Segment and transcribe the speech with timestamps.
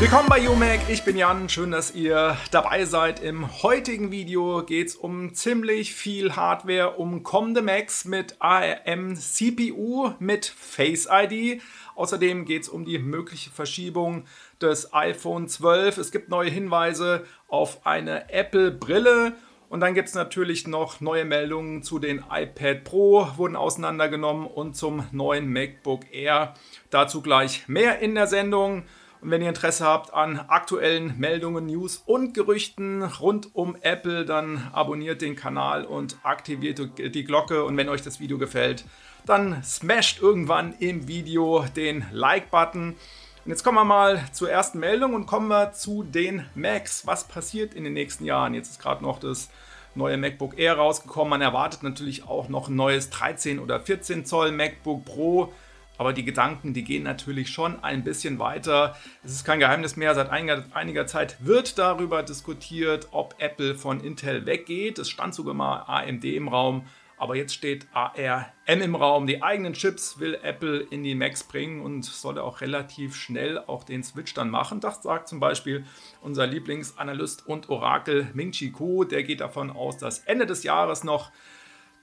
[0.00, 3.20] Willkommen bei UMAC, ich bin Jan, schön, dass ihr dabei seid.
[3.20, 10.12] Im heutigen Video geht es um ziemlich viel Hardware, um kommende Macs mit ARM CPU
[10.18, 11.60] mit Face ID.
[11.94, 14.24] Außerdem geht es um die mögliche Verschiebung
[14.60, 15.98] des iPhone 12.
[15.98, 19.34] Es gibt neue Hinweise auf eine Apple-Brille.
[19.72, 24.76] Und dann gibt es natürlich noch neue Meldungen zu den iPad Pro, wurden auseinandergenommen und
[24.76, 26.52] zum neuen MacBook Air.
[26.90, 28.82] Dazu gleich mehr in der Sendung.
[29.22, 34.68] Und wenn ihr Interesse habt an aktuellen Meldungen, News und Gerüchten rund um Apple, dann
[34.74, 37.64] abonniert den Kanal und aktiviert die Glocke.
[37.64, 38.84] Und wenn euch das Video gefällt,
[39.24, 42.94] dann smasht irgendwann im Video den Like-Button.
[43.44, 47.08] Und jetzt kommen wir mal zur ersten Meldung und kommen wir zu den Macs.
[47.08, 48.54] Was passiert in den nächsten Jahren?
[48.54, 49.50] Jetzt ist gerade noch das
[49.96, 51.30] neue MacBook Air rausgekommen.
[51.30, 55.52] Man erwartet natürlich auch noch ein neues 13 oder 14 Zoll MacBook Pro.
[55.98, 58.96] Aber die Gedanken, die gehen natürlich schon ein bisschen weiter.
[59.24, 64.00] Es ist kein Geheimnis mehr, seit einiger, einiger Zeit wird darüber diskutiert, ob Apple von
[64.00, 65.00] Intel weggeht.
[65.00, 66.86] Es stand sogar mal AMD im Raum.
[67.22, 69.28] Aber jetzt steht ARM im Raum.
[69.28, 73.84] Die eigenen Chips will Apple in die Macs bringen und soll auch relativ schnell auch
[73.84, 74.80] den Switch dann machen.
[74.80, 75.84] Das sagt zum Beispiel
[76.20, 79.04] unser Lieblingsanalyst und Orakel Ming Chi Kuo.
[79.04, 81.30] Der geht davon aus, dass Ende des Jahres noch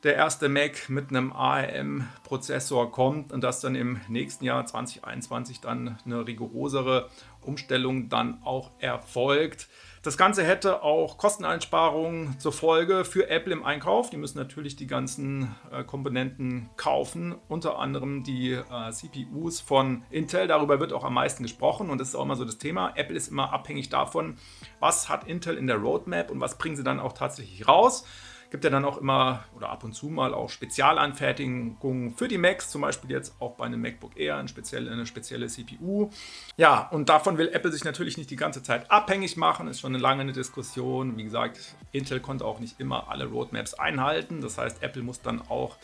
[0.04, 6.00] der erste Mac mit einem ARM-Prozessor kommt und dass dann im nächsten Jahr 2021 dann
[6.06, 7.10] eine rigorosere
[7.42, 9.68] Umstellung dann auch erfolgt.
[10.02, 14.10] Das Ganze hätte auch Kosteneinsparungen zur Folge für Apple im Einkauf.
[14.10, 20.48] Die müssen natürlich die ganzen äh, Komponenten kaufen, unter anderem die äh, CPUs von Intel.
[20.48, 22.94] Darüber wird auch am meisten gesprochen und das ist auch immer so das Thema.
[22.96, 24.38] Apple ist immer abhängig davon,
[24.80, 28.06] was hat Intel in der Roadmap und was bringen sie dann auch tatsächlich raus.
[28.52, 32.72] Gibt ja dann auch immer oder ab und zu mal auch Spezialanfertigungen für die Macs,
[32.72, 36.10] zum Beispiel jetzt auch bei einem MacBook Air eine spezielle, eine spezielle CPU.
[36.58, 39.94] Ja, und davon will Apple sich natürlich nicht die ganze Zeit abhängig machen, ist schon
[39.94, 41.16] eine lange Diskussion.
[41.16, 44.42] Wie gesagt, Intel konnte auch nicht immer alle Roadmaps einhalten.
[44.42, 45.78] Das heißt, Apple muss dann auch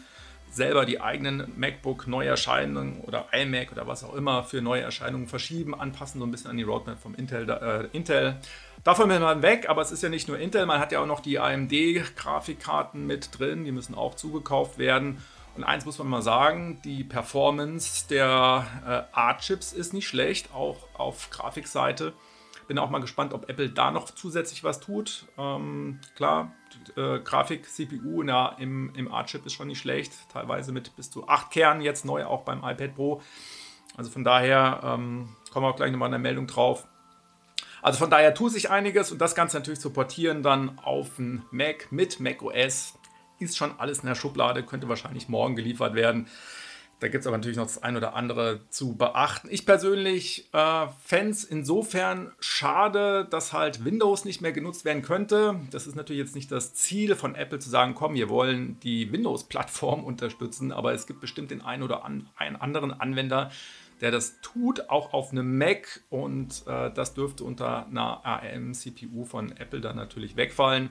[0.55, 6.19] selber die eigenen MacBook-Neuerscheinungen oder iMac oder was auch immer für neue Erscheinungen verschieben, anpassen,
[6.19, 7.49] so ein bisschen an die Roadmap vom Intel.
[7.49, 8.37] Äh, Intel.
[8.83, 11.05] Davon will man weg, aber es ist ja nicht nur Intel, man hat ja auch
[11.05, 15.21] noch die AMD-Grafikkarten mit drin, die müssen auch zugekauft werden.
[15.55, 20.77] Und eins muss man mal sagen, die Performance der äh, A-Chips ist nicht schlecht, auch
[20.93, 22.13] auf Grafikseite.
[22.67, 25.25] Bin auch mal gespannt, ob Apple da noch zusätzlich was tut.
[25.37, 26.53] Ähm, klar,
[26.95, 31.81] äh, Grafik-CPU im, im A-Chip ist schon nicht schlecht, teilweise mit bis zu 8 Kernen,
[31.81, 33.21] jetzt neu auch beim iPad Pro.
[33.95, 36.87] Also von daher ähm, kommen wir auch gleich nochmal in der Meldung drauf.
[37.81, 41.45] Also von daher tut sich einiges und das Ganze natürlich zu portieren dann auf ein
[41.51, 42.97] Mac mit Mac OS
[43.39, 46.27] ist schon alles in der Schublade, könnte wahrscheinlich morgen geliefert werden.
[46.99, 49.49] Da gibt es aber natürlich noch das ein oder andere zu beachten.
[49.51, 55.59] Ich persönlich äh, fände es insofern schade, dass halt Windows nicht mehr genutzt werden könnte.
[55.71, 59.11] Das ist natürlich jetzt nicht das Ziel von Apple zu sagen, komm, wir wollen die
[59.11, 63.51] Windows-Plattform unterstützen, aber es gibt bestimmt den einen oder an, einen anderen Anwender,
[63.99, 69.51] der das tut, auch auf einem Mac und äh, das dürfte unter einer ARM-CPU von
[69.57, 70.89] Apple dann natürlich wegfallen.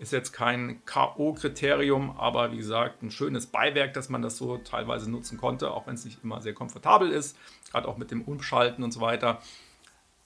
[0.00, 5.10] Ist jetzt kein K.O.-Kriterium, aber wie gesagt, ein schönes Beiwerk, dass man das so teilweise
[5.10, 7.36] nutzen konnte, auch wenn es nicht immer sehr komfortabel ist,
[7.70, 9.42] gerade auch mit dem Umschalten und so weiter.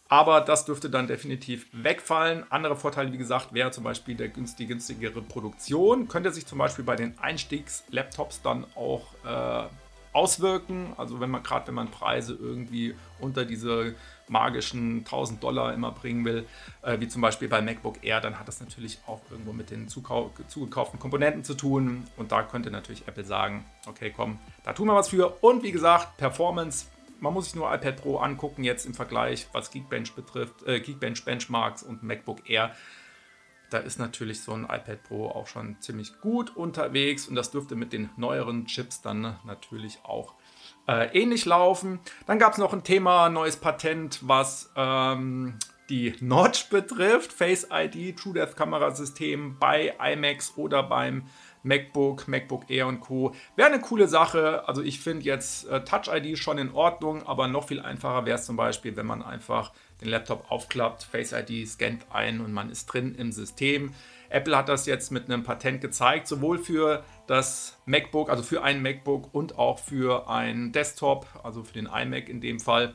[0.08, 2.44] Aber das dürfte dann definitiv wegfallen.
[2.50, 6.06] Andere Vorteile, wie gesagt, wäre zum Beispiel der günstig, günstigere Produktion.
[6.06, 9.68] Könnte sich zum Beispiel bei den Einstiegs-Laptops dann auch äh,
[10.14, 10.92] auswirken.
[10.96, 13.94] Also wenn man gerade, wenn man Preise irgendwie unter diese
[14.28, 16.46] magischen 1000 Dollar immer bringen will,
[16.82, 19.88] äh, wie zum Beispiel bei MacBook Air, dann hat das natürlich auch irgendwo mit den
[19.88, 22.04] zugekauften Komponenten zu tun.
[22.16, 25.28] Und da könnte natürlich Apple sagen, okay, komm, da tun wir was für.
[25.42, 26.86] Und wie gesagt, Performance,
[27.20, 31.24] man muss sich nur iPad Pro angucken jetzt im Vergleich, was Geekbench betrifft, äh, Geekbench
[31.24, 32.74] Benchmarks und MacBook Air
[33.70, 37.76] da ist natürlich so ein iPad Pro auch schon ziemlich gut unterwegs und das dürfte
[37.76, 40.34] mit den neueren Chips dann natürlich auch
[40.86, 42.00] äh, ähnlich laufen.
[42.26, 45.58] Dann gab es noch ein Thema, neues Patent, was ähm,
[45.88, 47.32] die Notch betrifft.
[47.32, 51.26] Face ID, True Death Kamerasystem bei iMacs oder beim
[51.62, 53.34] MacBook, MacBook Air und Co.
[53.56, 54.68] Wäre eine coole Sache.
[54.68, 58.38] Also ich finde jetzt äh, Touch ID schon in Ordnung, aber noch viel einfacher wäre
[58.38, 62.70] es zum Beispiel, wenn man einfach den Laptop aufklappt, Face ID scannt ein und man
[62.70, 63.94] ist drin im System.
[64.28, 68.82] Apple hat das jetzt mit einem Patent gezeigt, sowohl für das MacBook, also für ein
[68.82, 72.94] MacBook und auch für ein Desktop, also für den iMac in dem Fall.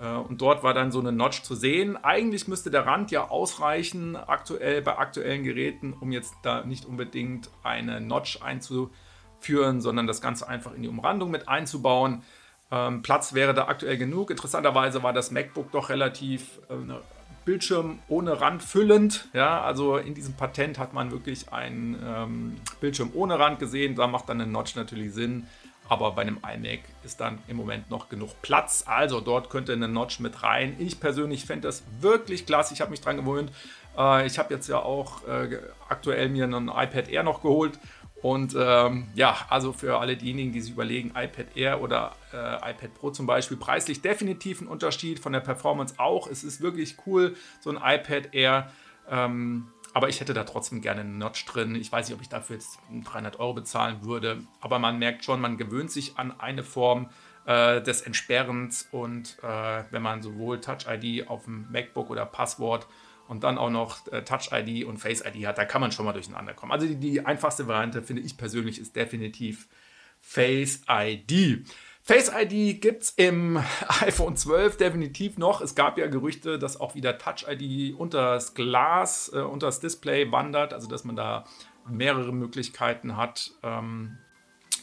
[0.00, 1.96] Äh, und dort war dann so eine Notch zu sehen.
[1.96, 7.50] Eigentlich müsste der Rand ja ausreichen, aktuell bei aktuellen Geräten, um jetzt da nicht unbedingt
[7.62, 12.22] eine Notch einzuführen, sondern das Ganze einfach in die Umrandung mit einzubauen.
[12.72, 14.30] Ähm, Platz wäre da aktuell genug.
[14.30, 16.74] Interessanterweise war das MacBook doch relativ äh,
[17.44, 19.28] Bildschirm ohne Rand füllend.
[19.32, 23.96] Ja, also in diesem Patent hat man wirklich einen ähm, Bildschirm ohne Rand gesehen.
[23.96, 25.46] Da macht dann ein Notch natürlich Sinn.
[25.88, 28.84] Aber bei einem iMac ist dann im Moment noch genug Platz.
[28.86, 30.76] Also dort könnte eine Notch mit rein.
[30.78, 32.74] Ich persönlich fände das wirklich klasse.
[32.74, 33.50] Ich habe mich dran gewöhnt.
[33.98, 35.58] Äh, ich habe jetzt ja auch äh,
[35.88, 37.80] aktuell mir ein iPad Air noch geholt
[38.22, 42.94] und ähm, ja, also für alle diejenigen, die sich überlegen, iPad Air oder äh, iPad
[42.94, 46.26] Pro zum Beispiel, preislich definitiv ein Unterschied, von der Performance auch.
[46.26, 48.70] Es ist wirklich cool, so ein iPad Air.
[49.08, 51.74] Ähm, aber ich hätte da trotzdem gerne einen Notch drin.
[51.74, 54.42] Ich weiß nicht, ob ich dafür jetzt 300 Euro bezahlen würde.
[54.60, 57.08] Aber man merkt schon, man gewöhnt sich an eine Form
[57.46, 58.86] äh, des Entsperrens.
[58.92, 62.86] Und äh, wenn man sowohl Touch ID auf dem MacBook oder Passwort
[63.30, 66.04] und dann auch noch äh, Touch ID und Face ID hat, da kann man schon
[66.04, 66.72] mal durcheinander kommen.
[66.72, 69.68] Also die, die einfachste Variante, finde ich persönlich, ist definitiv
[70.20, 71.64] Face ID.
[72.02, 73.56] Face ID gibt es im
[74.00, 75.60] iPhone 12 definitiv noch.
[75.60, 79.78] Es gab ja Gerüchte, dass auch wieder Touch ID unter das Glas, äh, unter das
[79.78, 81.44] Display wandert, also dass man da
[81.88, 84.18] mehrere Möglichkeiten hat, ähm,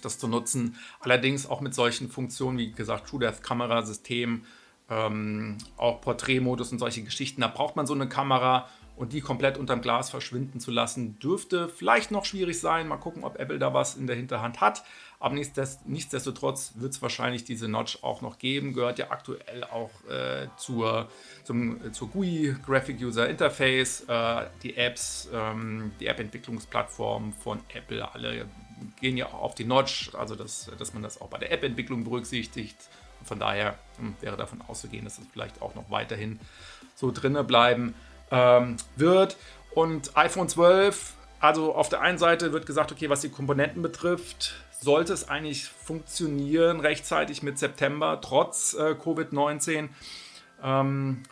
[0.01, 0.77] das zu nutzen.
[1.01, 4.45] Allerdings auch mit solchen Funktionen wie gesagt True Death Kamerasystem
[4.89, 7.41] ähm, auch Porträtmodus und solche Geschichten.
[7.41, 8.67] Da braucht man so eine Kamera
[8.97, 12.87] und die komplett unterm Glas verschwinden zu lassen, dürfte vielleicht noch schwierig sein.
[12.87, 14.83] Mal gucken, ob Apple da was in der Hinterhand hat.
[15.19, 18.73] Aber nichtsdestotrotz wird es wahrscheinlich diese Notch auch noch geben.
[18.73, 21.09] Gehört ja aktuell auch äh, zur,
[21.43, 24.01] zum, äh, zur GUI, Graphic User Interface.
[24.07, 28.45] Äh, die Apps, ähm, die App-Entwicklungsplattform von Apple, alle
[28.99, 30.13] gehen ja auch auf die Notch.
[30.15, 32.77] Also, dass, dass man das auch bei der App-Entwicklung berücksichtigt.
[33.23, 36.39] Von daher hm, wäre davon auszugehen, dass es vielleicht auch noch weiterhin
[36.95, 37.93] so drinne bleiben
[38.31, 39.37] ähm, wird.
[39.73, 44.55] Und iPhone 12, also auf der einen Seite wird gesagt, okay, was die Komponenten betrifft,
[44.79, 49.89] sollte es eigentlich funktionieren rechtzeitig mit September, trotz äh, Covid-19.
[50.63, 51.23] Ähm,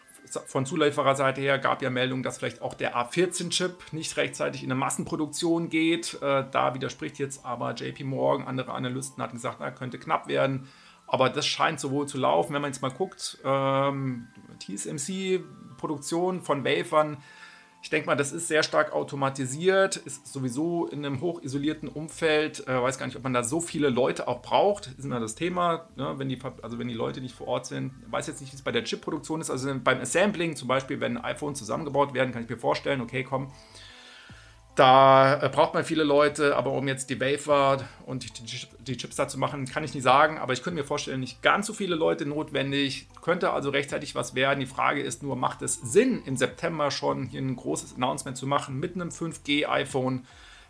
[0.48, 4.80] von Zuliefererseite her gab ja Meldungen, dass vielleicht auch der A14-Chip nicht rechtzeitig in eine
[4.80, 6.16] Massenproduktion geht.
[6.22, 8.48] Äh, da widerspricht jetzt aber JP Morgan.
[8.48, 10.68] Andere Analysten hatten gesagt, na, könnte knapp werden.
[11.08, 14.28] Aber das scheint sowohl zu laufen, wenn man jetzt mal guckt, ähm,
[14.60, 17.18] TSMC-Produktion von Wafern,
[17.86, 22.68] ich denke mal, das ist sehr stark automatisiert, ist sowieso in einem hochisolierten Umfeld.
[22.68, 24.88] Äh, weiß gar nicht, ob man da so viele Leute auch braucht.
[24.98, 26.16] Ist immer das Thema, ne?
[26.18, 27.94] wenn, die, also wenn die Leute nicht vor Ort sind.
[28.10, 29.52] Weiß jetzt nicht, wie es bei der Chip-Produktion ist.
[29.52, 33.52] Also beim Assembling zum Beispiel, wenn iPhones zusammengebaut werden, kann ich mir vorstellen, okay, komm,
[34.76, 39.16] da äh, braucht man viele Leute, aber um jetzt die Wafer und die, die, Chips
[39.16, 40.38] da zu machen, kann ich nicht sagen.
[40.38, 43.08] Aber ich könnte mir vorstellen, nicht ganz so viele Leute notwendig.
[43.22, 44.60] Könnte also rechtzeitig was werden.
[44.60, 48.48] Die Frage ist nur, macht es Sinn, im September schon hier ein großes Announcement zu
[48.48, 50.26] machen mit einem 5G-iPhone,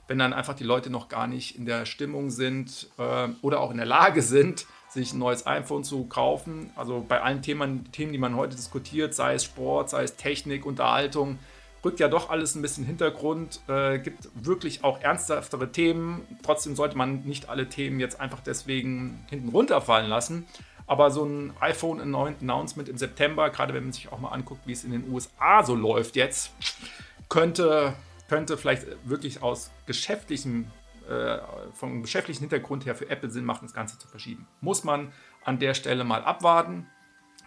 [0.07, 3.71] wenn dann einfach die Leute noch gar nicht in der Stimmung sind äh, oder auch
[3.71, 6.69] in der Lage sind, sich ein neues iPhone zu kaufen.
[6.75, 10.65] Also bei allen Themen, Themen, die man heute diskutiert, sei es Sport, sei es Technik,
[10.65, 11.39] Unterhaltung,
[11.85, 16.21] rückt ja doch alles ein bisschen Hintergrund, äh, gibt wirklich auch ernsthaftere Themen.
[16.43, 20.47] Trotzdem sollte man nicht alle Themen jetzt einfach deswegen hinten runterfallen lassen.
[20.87, 24.83] Aber so ein iPhone-Announcement im September, gerade wenn man sich auch mal anguckt, wie es
[24.83, 26.51] in den USA so läuft jetzt,
[27.29, 27.93] könnte,
[28.29, 30.67] könnte vielleicht wirklich aus geschäftlichem,
[31.09, 31.37] äh,
[31.73, 34.47] vom geschäftlichen Hintergrund her für Apple Sinn machen, das Ganze zu verschieben.
[34.61, 35.11] Muss man
[35.43, 36.87] an der Stelle mal abwarten.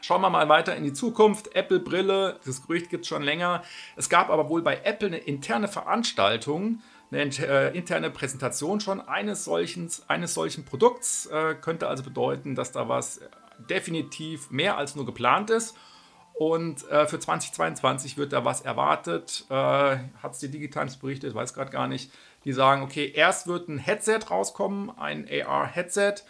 [0.01, 1.55] Schauen wir mal weiter in die Zukunft.
[1.55, 3.63] Apple-Brille, das Gerücht gibt es schon länger.
[3.97, 9.45] Es gab aber wohl bei Apple eine interne Veranstaltung, eine äh, interne Präsentation schon eines
[9.45, 11.27] solchen, eines solchen Produkts.
[11.27, 13.21] Äh, könnte also bedeuten, dass da was
[13.59, 15.77] definitiv mehr als nur geplant ist.
[16.35, 19.45] Und äh, für 2022 wird da was erwartet.
[19.51, 22.13] Äh, Hat es die Digitimes berichtet, weiß gerade gar nicht.
[22.45, 26.23] Die sagen, okay, erst wird ein Headset rauskommen, ein AR-Headset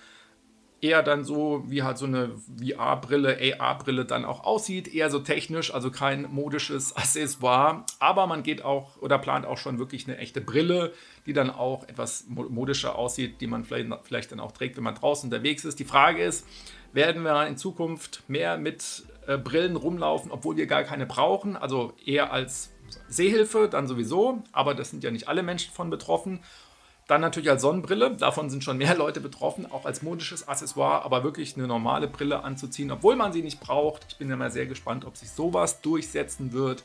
[0.80, 5.74] eher dann so, wie halt so eine VR-Brille, AR-Brille dann auch aussieht, eher so technisch,
[5.74, 10.40] also kein modisches Accessoire, aber man geht auch oder plant auch schon wirklich eine echte
[10.40, 10.92] Brille,
[11.26, 14.94] die dann auch etwas modischer aussieht, die man vielleicht, vielleicht dann auch trägt, wenn man
[14.94, 15.78] draußen unterwegs ist.
[15.78, 16.46] Die Frage ist,
[16.92, 21.92] werden wir in Zukunft mehr mit äh, Brillen rumlaufen, obwohl wir gar keine brauchen, also
[22.04, 22.72] eher als
[23.08, 26.40] Sehhilfe dann sowieso, aber das sind ja nicht alle Menschen von betroffen
[27.08, 31.24] dann natürlich als Sonnenbrille, davon sind schon mehr Leute betroffen, auch als modisches Accessoire, aber
[31.24, 34.06] wirklich eine normale Brille anzuziehen, obwohl man sie nicht braucht.
[34.10, 36.84] Ich bin ja mal sehr gespannt, ob sich sowas durchsetzen wird.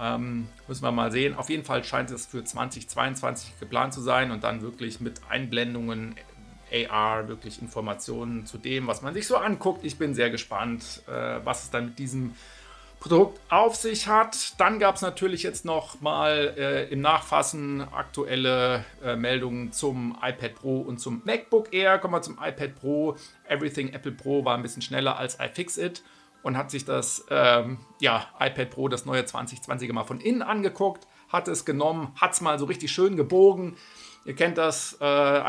[0.00, 1.34] Ähm, müssen wir mal sehen.
[1.34, 6.14] Auf jeden Fall scheint es für 2022 geplant zu sein und dann wirklich mit Einblendungen,
[6.70, 9.84] AR, wirklich Informationen zu dem, was man sich so anguckt.
[9.84, 12.34] Ich bin sehr gespannt, äh, was es dann mit diesem
[13.00, 14.58] Produkt auf sich hat.
[14.58, 20.54] Dann gab es natürlich jetzt noch mal äh, im Nachfassen aktuelle äh, Meldungen zum iPad
[20.56, 21.98] Pro und zum MacBook Air.
[21.98, 23.16] Kommen wir zum iPad Pro.
[23.48, 26.02] Everything Apple Pro war ein bisschen schneller als iFixit
[26.42, 31.06] und hat sich das ähm, ja, iPad Pro, das neue 2020er mal von innen angeguckt,
[31.28, 33.76] hat es genommen, hat es mal so richtig schön gebogen
[34.28, 35.04] Ihr kennt das, äh,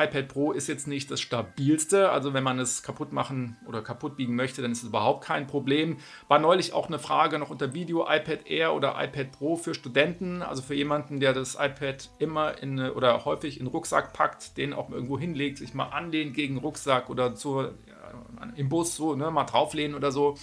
[0.05, 2.12] iPad Pro ist jetzt nicht das stabilste.
[2.12, 5.48] Also wenn man es kaputt machen oder kaputt biegen möchte, dann ist es überhaupt kein
[5.48, 5.98] Problem.
[6.29, 10.41] War neulich auch eine Frage noch unter Video, iPad Air oder iPad Pro für Studenten.
[10.41, 14.71] Also für jemanden, der das iPad immer in oder häufig in den Rucksack packt, den
[14.71, 19.13] auch irgendwo hinlegt, sich mal anlehnt gegen den Rucksack oder zur, ja, im Bus so,
[19.13, 20.38] ne, mal drauflehnen oder so.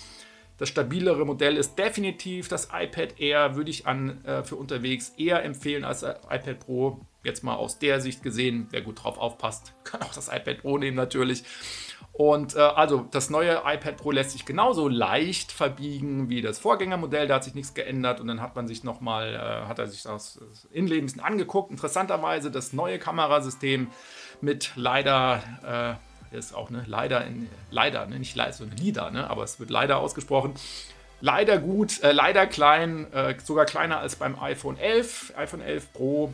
[0.58, 5.44] Das stabilere Modell ist definitiv das iPad Air, würde ich an, äh, für unterwegs eher
[5.44, 7.00] empfehlen als das iPad Pro.
[7.22, 10.78] Jetzt mal aus der Sicht gesehen, wer gut drauf aufpasst, kann auch das iPad Pro
[10.78, 11.44] nehmen natürlich.
[12.12, 17.26] Und äh, also das neue iPad Pro lässt sich genauso leicht verbiegen wie das Vorgängermodell,
[17.28, 20.04] da hat sich nichts geändert und dann hat man sich nochmal, äh, hat er sich
[20.04, 20.40] das
[20.72, 21.70] bisschen angeguckt.
[21.70, 23.88] Interessanterweise das neue Kamerasystem
[24.40, 29.28] mit leider äh, ist auch ne, leider, in, leider, ne, nicht leider, sondern LIDA, ne,
[29.28, 30.54] aber es wird leider ausgesprochen.
[31.20, 36.32] Leider gut, äh, leider klein, äh, sogar kleiner als beim iPhone 11, iPhone 11 Pro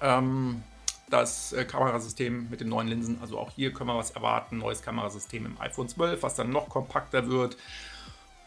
[0.00, 0.62] ähm,
[1.10, 3.18] das äh, Kamerasystem mit den neuen Linsen.
[3.20, 4.58] Also auch hier können wir was erwarten.
[4.58, 7.56] Neues Kamerasystem im iPhone 12, was dann noch kompakter wird.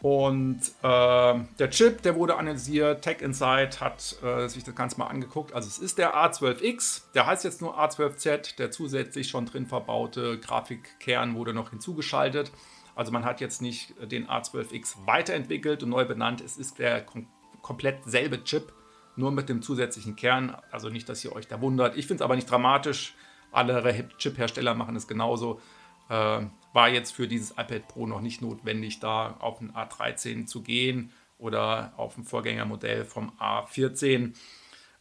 [0.02, 3.02] Und äh, der Chip, der wurde analysiert.
[3.02, 5.54] Tech Insight hat äh, sich das Ganze mal angeguckt.
[5.54, 7.12] Also es ist der A12X.
[7.14, 8.56] Der heißt jetzt nur A12Z.
[8.56, 12.52] Der zusätzlich schon drin verbaute Grafikkern wurde noch hinzugeschaltet.
[12.94, 16.40] Also man hat jetzt nicht den A12X weiterentwickelt und neu benannt.
[16.40, 17.26] Es ist der kom
[17.62, 18.72] komplett selbe Chip
[19.16, 20.56] nur mit dem zusätzlichen Kern.
[20.70, 21.96] Also nicht, dass ihr euch da wundert.
[21.96, 23.14] Ich finde es aber nicht dramatisch.
[23.50, 25.60] Alle Chip-Hersteller machen es genauso.
[26.08, 30.62] Äh, war jetzt für dieses iPad Pro noch nicht notwendig, da auf ein A13 zu
[30.62, 34.34] gehen oder auf ein Vorgängermodell vom A14.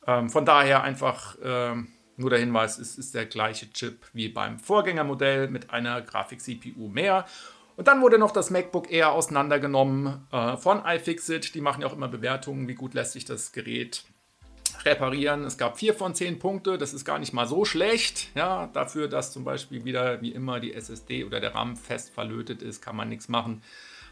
[0.08, 1.76] Ähm, von daher einfach äh,
[2.18, 7.26] nur der Hinweis, es ist der gleiche Chip wie beim Vorgängermodell mit einer Grafik-CPU mehr.
[7.76, 11.56] Und dann wurde noch das MacBook Air auseinandergenommen äh, von iFixit.
[11.56, 14.06] Die machen ja auch immer Bewertungen, wie gut lässt sich das Gerät
[14.84, 15.44] reparieren.
[15.44, 18.30] Es gab vier von zehn Punkte, das ist gar nicht mal so schlecht.
[18.36, 22.62] Ja, dafür, dass zum Beispiel wieder wie immer die SSD oder der RAM fest verlötet
[22.62, 23.62] ist, kann man nichts machen.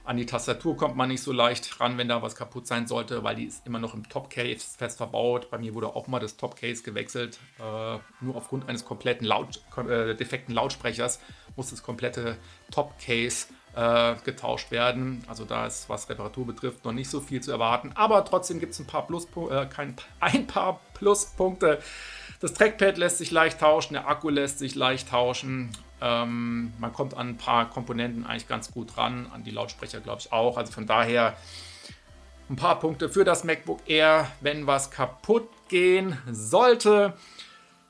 [0.05, 3.23] An die Tastatur kommt man nicht so leicht ran, wenn da was kaputt sein sollte,
[3.23, 5.49] weil die ist immer noch im Top-Case fest verbaut.
[5.49, 7.39] Bei mir wurde auch mal das Top-Case gewechselt.
[7.57, 11.21] Äh, nur aufgrund eines kompletten Laut äh, defekten Lautsprechers
[11.55, 12.37] muss das komplette
[12.71, 15.23] Top-Case äh, getauscht werden.
[15.27, 17.91] Also da ist, was Reparatur betrifft, noch nicht so viel zu erwarten.
[17.95, 21.79] Aber trotzdem gibt es ein paar Pluspunkte, äh, ein paar Pluspunkte.
[22.39, 25.71] Das Trackpad lässt sich leicht tauschen, der Akku lässt sich leicht tauschen.
[26.01, 30.19] Ähm, man kommt an ein paar Komponenten eigentlich ganz gut ran, an die Lautsprecher glaube
[30.19, 30.57] ich auch.
[30.57, 31.35] Also von daher
[32.49, 37.13] ein paar Punkte für das MacBook Air, wenn was kaputt gehen sollte.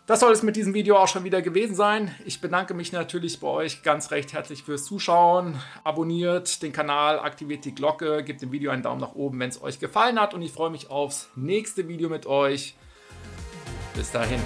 [0.05, 2.13] Das soll es mit diesem Video auch schon wieder gewesen sein.
[2.25, 5.62] Ich bedanke mich natürlich bei euch ganz recht herzlich fürs Zuschauen.
[5.86, 9.62] Abonniert den Kanal, aktiviert die Glocke, gebt dem Video einen Daumen nach oben, wenn es
[9.62, 12.75] euch gefallen hat und ich freue mich aufs nächste Video mit euch.
[13.95, 14.41] Bis dahin.